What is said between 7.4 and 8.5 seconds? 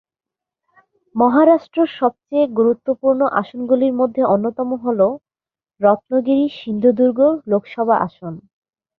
লোকসভা আসন।